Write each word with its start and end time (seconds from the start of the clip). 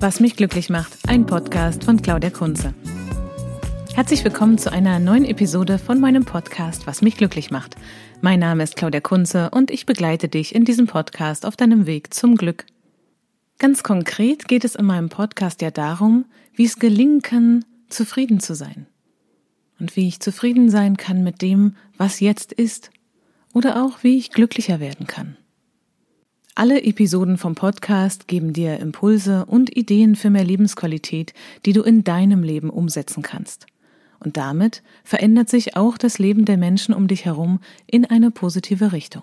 Was 0.00 0.20
mich 0.20 0.36
glücklich 0.36 0.70
macht, 0.70 0.96
ein 1.08 1.26
Podcast 1.26 1.82
von 1.82 2.00
Claudia 2.00 2.30
Kunze. 2.30 2.72
Herzlich 3.96 4.22
willkommen 4.22 4.56
zu 4.56 4.70
einer 4.70 5.00
neuen 5.00 5.24
Episode 5.24 5.76
von 5.80 5.98
meinem 5.98 6.24
Podcast 6.24 6.86
Was 6.86 7.02
mich 7.02 7.16
glücklich 7.16 7.50
macht. 7.50 7.74
Mein 8.20 8.38
Name 8.38 8.62
ist 8.62 8.76
Claudia 8.76 9.00
Kunze 9.00 9.50
und 9.50 9.72
ich 9.72 9.86
begleite 9.86 10.28
dich 10.28 10.54
in 10.54 10.64
diesem 10.64 10.86
Podcast 10.86 11.44
auf 11.44 11.56
deinem 11.56 11.86
Weg 11.86 12.14
zum 12.14 12.36
Glück. 12.36 12.64
Ganz 13.58 13.82
konkret 13.82 14.46
geht 14.46 14.64
es 14.64 14.76
in 14.76 14.86
meinem 14.86 15.08
Podcast 15.08 15.62
ja 15.62 15.72
darum, 15.72 16.26
wie 16.54 16.66
es 16.66 16.78
gelingen 16.78 17.20
kann, 17.20 17.64
zufrieden 17.88 18.38
zu 18.38 18.54
sein. 18.54 18.86
Und 19.80 19.96
wie 19.96 20.06
ich 20.06 20.20
zufrieden 20.20 20.70
sein 20.70 20.96
kann 20.96 21.24
mit 21.24 21.42
dem, 21.42 21.74
was 21.96 22.20
jetzt 22.20 22.52
ist. 22.52 22.92
Oder 23.52 23.82
auch, 23.82 24.04
wie 24.04 24.16
ich 24.16 24.30
glücklicher 24.30 24.78
werden 24.78 25.08
kann. 25.08 25.36
Alle 26.58 26.82
Episoden 26.82 27.38
vom 27.38 27.54
Podcast 27.54 28.26
geben 28.26 28.52
dir 28.52 28.80
Impulse 28.80 29.46
und 29.46 29.76
Ideen 29.76 30.16
für 30.16 30.28
mehr 30.28 30.42
Lebensqualität, 30.42 31.32
die 31.64 31.72
du 31.72 31.82
in 31.82 32.02
deinem 32.02 32.42
Leben 32.42 32.68
umsetzen 32.68 33.22
kannst. 33.22 33.66
Und 34.18 34.36
damit 34.36 34.82
verändert 35.04 35.48
sich 35.48 35.76
auch 35.76 35.96
das 35.96 36.18
Leben 36.18 36.46
der 36.46 36.56
Menschen 36.56 36.94
um 36.94 37.06
dich 37.06 37.24
herum 37.24 37.60
in 37.86 38.06
eine 38.06 38.32
positive 38.32 38.90
Richtung. 38.90 39.22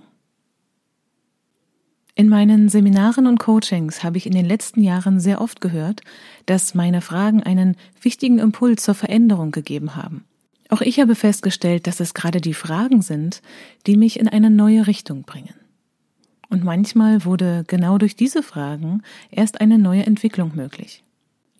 In 2.16 2.30
meinen 2.30 2.70
Seminaren 2.70 3.28
und 3.28 3.38
Coachings 3.38 4.02
habe 4.02 4.16
ich 4.18 4.28
in 4.28 4.34
den 4.34 4.46
letzten 4.46 4.82
Jahren 4.82 5.20
sehr 5.20 5.42
oft 5.42 5.60
gehört, 5.60 6.04
dass 6.46 6.74
meine 6.74 7.02
Fragen 7.02 7.44
einen 7.44 7.76
wichtigen 8.02 8.40
Impuls 8.40 8.82
zur 8.82 8.96
Veränderung 8.96 9.52
gegeben 9.52 9.98
haben. 9.98 10.24
Auch 10.70 10.80
ich 10.80 11.02
habe 11.02 11.16
festgestellt, 11.16 11.86
dass 11.86 12.00
es 12.00 12.14
gerade 12.14 12.40
die 12.40 12.54
Fragen 12.54 13.02
sind, 13.02 13.42
die 13.88 13.98
mich 13.98 14.22
in 14.22 14.30
eine 14.30 14.50
neue 14.50 14.88
Richtung 14.88 15.24
bringen. 15.24 15.54
Und 16.56 16.64
manchmal 16.64 17.26
wurde 17.26 17.66
genau 17.68 17.98
durch 17.98 18.16
diese 18.16 18.42
Fragen 18.42 19.02
erst 19.30 19.60
eine 19.60 19.78
neue 19.78 20.06
Entwicklung 20.06 20.54
möglich. 20.56 21.04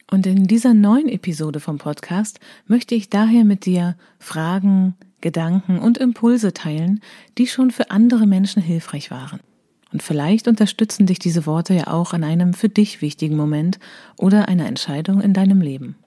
Und 0.10 0.26
in 0.26 0.48
dieser 0.48 0.74
neuen 0.74 1.10
Episode 1.10 1.60
vom 1.60 1.80
Podcast 1.80 2.40
möchte 2.66 2.96
ich 2.96 3.10
daher 3.10 3.44
mit 3.44 3.66
dir 3.66 3.98
Fragen, 4.20 4.96
Gedanken 5.20 5.80
und 5.80 5.98
Impulse 5.98 6.54
teilen, 6.54 7.02
die 7.38 7.48
schon 7.48 7.72
für 7.72 7.92
andere 7.92 8.26
Menschen 8.26 8.62
hilfreich 8.62 9.12
waren. 9.12 9.42
Und 9.92 10.02
vielleicht 10.02 10.48
unterstützen 10.48 11.08
dich 11.08 11.20
diese 11.20 11.46
Worte 11.46 11.74
ja 11.74 11.88
auch 11.88 12.14
an 12.14 12.24
einem 12.24 12.54
für 12.54 12.70
dich 12.70 13.02
wichtigen 13.02 13.36
Moment 13.36 13.80
oder 14.16 14.48
einer 14.48 14.66
Entscheidung 14.66 15.20
in 15.20 15.34
deinem 15.34 15.60
Leben. 15.60 15.98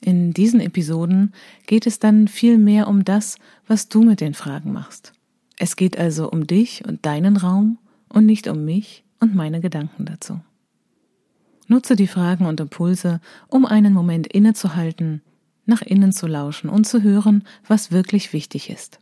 In 0.00 0.32
diesen 0.32 0.60
Episoden 0.60 1.34
geht 1.66 1.86
es 1.86 1.98
dann 1.98 2.26
viel 2.26 2.56
mehr 2.56 2.88
um 2.88 3.04
das, 3.04 3.36
was 3.66 3.90
du 3.90 4.02
mit 4.02 4.22
den 4.22 4.32
Fragen 4.32 4.72
machst. 4.72 5.12
Es 5.58 5.76
geht 5.76 5.98
also 5.98 6.30
um 6.30 6.46
dich 6.46 6.84
und 6.86 7.06
deinen 7.06 7.36
Raum 7.36 7.78
und 8.08 8.26
nicht 8.26 8.48
um 8.48 8.64
mich 8.64 9.04
und 9.20 9.34
meine 9.34 9.60
Gedanken 9.60 10.04
dazu. 10.04 10.40
Nutze 11.66 11.96
die 11.96 12.06
Fragen 12.06 12.46
und 12.46 12.60
Impulse, 12.60 13.20
um 13.48 13.64
einen 13.64 13.92
Moment 13.92 14.26
innezuhalten, 14.26 15.22
nach 15.66 15.82
innen 15.82 16.12
zu 16.12 16.26
lauschen 16.26 16.68
und 16.68 16.84
zu 16.86 17.02
hören, 17.02 17.44
was 17.66 17.90
wirklich 17.90 18.32
wichtig 18.32 18.68
ist. 18.68 19.00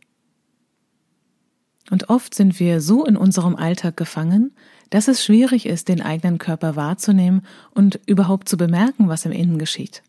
Und 1.91 2.09
oft 2.09 2.33
sind 2.33 2.59
wir 2.59 2.79
so 2.79 3.05
in 3.05 3.17
unserem 3.17 3.55
Alltag 3.55 3.97
gefangen, 3.97 4.51
dass 4.89 5.09
es 5.09 5.23
schwierig 5.25 5.65
ist, 5.65 5.89
den 5.89 6.01
eigenen 6.01 6.37
Körper 6.37 6.75
wahrzunehmen 6.75 7.41
und 7.71 7.99
überhaupt 8.05 8.47
zu 8.47 8.55
bemerken, 8.55 9.09
was 9.09 9.25
im 9.25 9.33
Innen 9.33 9.59
geschieht. 9.59 10.01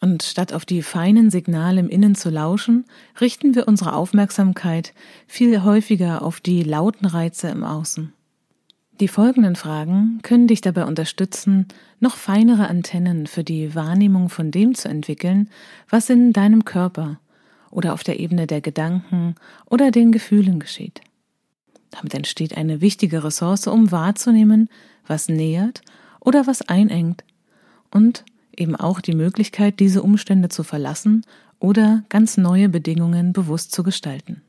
Und 0.00 0.22
statt 0.22 0.52
auf 0.54 0.64
die 0.64 0.82
feinen 0.82 1.30
Signale 1.30 1.80
im 1.80 1.88
Innen 1.88 2.14
zu 2.14 2.30
lauschen, 2.30 2.86
richten 3.20 3.54
wir 3.54 3.68
unsere 3.68 3.94
Aufmerksamkeit 3.94 4.94
viel 5.26 5.62
häufiger 5.62 6.22
auf 6.22 6.40
die 6.40 6.62
lauten 6.62 7.06
Reize 7.06 7.48
im 7.48 7.64
Außen. 7.64 8.12
Die 9.00 9.08
folgenden 9.08 9.56
Fragen 9.56 10.20
können 10.22 10.46
dich 10.46 10.60
dabei 10.60 10.84
unterstützen, 10.84 11.68
noch 12.00 12.16
feinere 12.16 12.68
Antennen 12.68 13.26
für 13.26 13.44
die 13.44 13.74
Wahrnehmung 13.74 14.28
von 14.28 14.50
dem 14.50 14.74
zu 14.74 14.88
entwickeln, 14.88 15.48
was 15.88 16.10
in 16.10 16.32
deinem 16.32 16.64
Körper 16.64 17.18
oder 17.70 17.94
auf 17.94 18.02
der 18.02 18.20
Ebene 18.20 18.46
der 18.46 18.60
Gedanken 18.60 19.36
oder 19.66 19.90
den 19.90 20.12
Gefühlen 20.12 20.60
geschieht. 20.60 21.00
Damit 21.90 22.14
entsteht 22.14 22.56
eine 22.56 22.80
wichtige 22.80 23.24
Ressource, 23.24 23.66
um 23.66 23.90
wahrzunehmen, 23.90 24.68
was 25.06 25.28
nähert 25.28 25.80
oder 26.20 26.46
was 26.46 26.62
einengt 26.68 27.24
und 27.90 28.24
eben 28.60 28.76
auch 28.76 29.00
die 29.00 29.14
Möglichkeit, 29.14 29.80
diese 29.80 30.02
Umstände 30.02 30.48
zu 30.48 30.62
verlassen 30.62 31.24
oder 31.58 32.04
ganz 32.08 32.36
neue 32.36 32.68
Bedingungen 32.68 33.32
bewusst 33.32 33.72
zu 33.72 33.82
gestalten. 33.82 34.42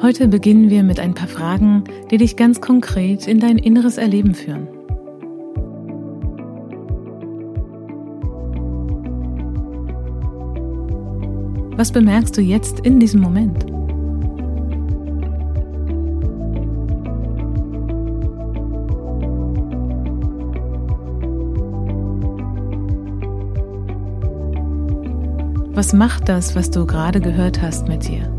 Heute 0.00 0.28
beginnen 0.28 0.70
wir 0.70 0.84
mit 0.84 1.00
ein 1.00 1.14
paar 1.14 1.28
Fragen, 1.28 1.84
die 2.10 2.18
dich 2.18 2.36
ganz 2.36 2.60
konkret 2.60 3.26
in 3.26 3.40
dein 3.40 3.58
inneres 3.58 3.98
Erleben 3.98 4.34
führen. 4.34 4.77
Was 11.78 11.92
bemerkst 11.92 12.36
du 12.36 12.40
jetzt 12.40 12.80
in 12.80 12.98
diesem 12.98 13.20
Moment? 13.20 13.64
Was 25.72 25.92
macht 25.92 26.28
das, 26.28 26.56
was 26.56 26.68
du 26.72 26.84
gerade 26.84 27.20
gehört 27.20 27.62
hast 27.62 27.86
mit 27.86 28.08
dir? 28.08 28.37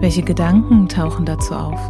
Welche 0.00 0.22
Gedanken 0.22 0.88
tauchen 0.88 1.26
dazu 1.26 1.54
auf? 1.54 1.80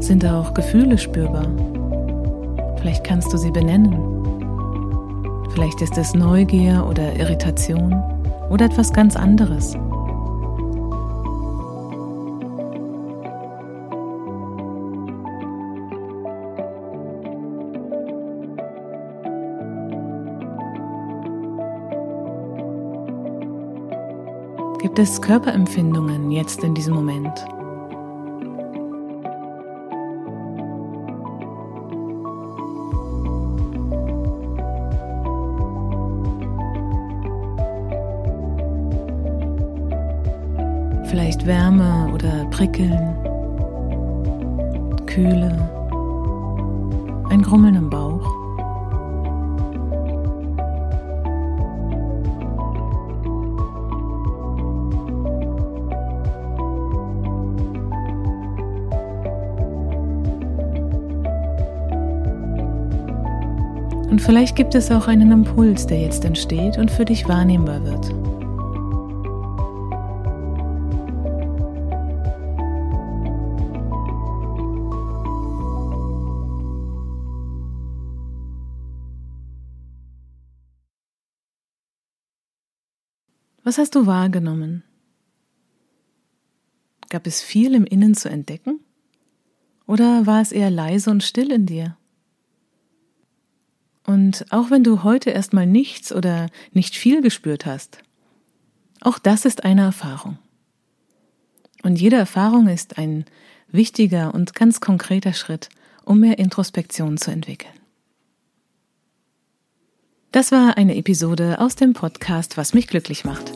Sind 0.00 0.26
auch 0.26 0.52
Gefühle 0.52 0.98
spürbar? 0.98 1.46
Vielleicht 2.76 3.02
kannst 3.02 3.32
du 3.32 3.38
sie 3.38 3.50
benennen. 3.50 3.96
Vielleicht 5.52 5.80
ist 5.80 5.96
es 5.96 6.12
Neugier 6.12 6.86
oder 6.86 7.16
Irritation 7.16 7.94
oder 8.50 8.66
etwas 8.66 8.92
ganz 8.92 9.16
anderes. 9.16 9.74
Gibt 24.84 24.98
es 24.98 25.18
Körperempfindungen 25.18 26.30
jetzt 26.30 26.62
in 26.62 26.74
diesem 26.74 26.92
Moment? 26.92 27.32
Vielleicht 41.06 41.46
Wärme 41.46 42.10
oder 42.12 42.44
Prickeln, 42.50 43.16
Kühle, 45.06 45.66
ein 47.30 47.40
Grummeln 47.40 47.76
im 47.76 47.88
Bauch. 47.88 48.03
Und 64.14 64.20
vielleicht 64.20 64.54
gibt 64.54 64.76
es 64.76 64.92
auch 64.92 65.08
einen 65.08 65.32
Impuls, 65.32 65.88
der 65.88 66.00
jetzt 66.00 66.24
entsteht 66.24 66.78
und 66.78 66.88
für 66.88 67.04
dich 67.04 67.26
wahrnehmbar 67.26 67.82
wird. 67.82 68.14
Was 83.64 83.78
hast 83.78 83.96
du 83.96 84.06
wahrgenommen? 84.06 84.84
Gab 87.08 87.26
es 87.26 87.42
viel 87.42 87.74
im 87.74 87.84
Innen 87.84 88.14
zu 88.14 88.28
entdecken? 88.28 88.78
Oder 89.88 90.24
war 90.24 90.40
es 90.40 90.52
eher 90.52 90.70
leise 90.70 91.10
und 91.10 91.24
still 91.24 91.50
in 91.50 91.66
dir? 91.66 91.96
Und 94.06 94.46
auch 94.50 94.70
wenn 94.70 94.84
du 94.84 95.02
heute 95.02 95.30
erstmal 95.30 95.66
nichts 95.66 96.12
oder 96.12 96.48
nicht 96.72 96.94
viel 96.94 97.22
gespürt 97.22 97.66
hast, 97.66 97.98
auch 99.00 99.18
das 99.18 99.44
ist 99.44 99.64
eine 99.64 99.82
Erfahrung. 99.82 100.38
Und 101.82 102.00
jede 102.00 102.16
Erfahrung 102.16 102.68
ist 102.68 102.98
ein 102.98 103.24
wichtiger 103.68 104.34
und 104.34 104.54
ganz 104.54 104.80
konkreter 104.80 105.32
Schritt, 105.32 105.68
um 106.04 106.20
mehr 106.20 106.38
Introspektion 106.38 107.18
zu 107.18 107.30
entwickeln. 107.30 107.72
Das 110.32 110.50
war 110.52 110.76
eine 110.76 110.96
Episode 110.96 111.60
aus 111.60 111.76
dem 111.76 111.92
Podcast 111.92 112.56
Was 112.56 112.74
mich 112.74 112.88
glücklich 112.88 113.24
macht. 113.24 113.52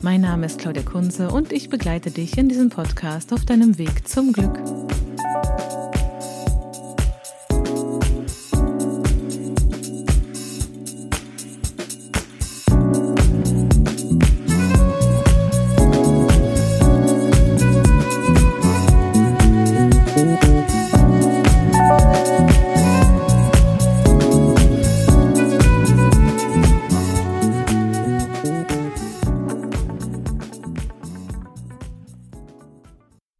Mein 0.00 0.20
Name 0.20 0.46
ist 0.46 0.58
Claudia 0.58 0.82
Kunze 0.82 1.28
und 1.28 1.52
ich 1.52 1.68
begleite 1.68 2.10
dich 2.10 2.38
in 2.38 2.48
diesem 2.48 2.70
Podcast 2.70 3.32
auf 3.32 3.44
deinem 3.44 3.78
Weg 3.78 4.08
zum 4.08 4.32
Glück. 4.32 4.58